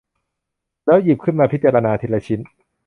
[0.85, 2.39] แล้วหยิบขึ้นมาพิจารณาทีละชิ้น